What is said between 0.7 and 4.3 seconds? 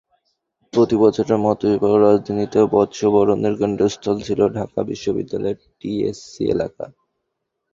প্রতিবছরের মতো এবারও রাজধানীতে বর্ষবরণের কেন্দ্রস্থল